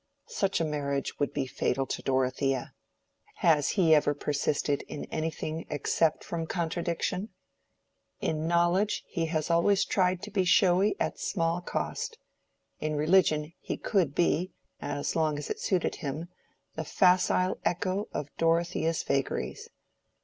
Such 0.25 0.59
a 0.59 0.65
marriage 0.65 1.19
would 1.19 1.31
be 1.31 1.45
fatal 1.45 1.85
to 1.85 2.01
Dorothea. 2.01 2.73
Has 3.35 3.69
he 3.77 3.93
ever 3.93 4.15
persisted 4.15 4.81
in 4.87 5.05
anything 5.11 5.67
except 5.69 6.23
from 6.23 6.47
contradiction? 6.47 7.29
In 8.19 8.47
knowledge 8.47 9.03
he 9.07 9.27
has 9.27 9.51
always 9.51 9.85
tried 9.85 10.23
to 10.23 10.31
be 10.31 10.43
showy 10.43 10.95
at 10.99 11.19
small 11.19 11.61
cost. 11.61 12.17
In 12.79 12.95
religion 12.95 13.53
he 13.59 13.77
could 13.77 14.15
be, 14.15 14.53
as 14.81 15.15
long 15.15 15.37
as 15.37 15.51
it 15.51 15.59
suited 15.59 15.97
him, 15.97 16.29
the 16.73 16.83
facile 16.83 17.59
echo 17.63 18.07
of 18.11 18.35
Dorothea's 18.39 19.03
vagaries. 19.03 19.69